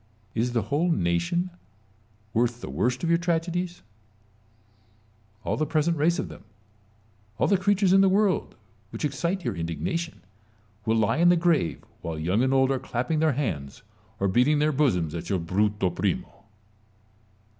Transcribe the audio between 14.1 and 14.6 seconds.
or beating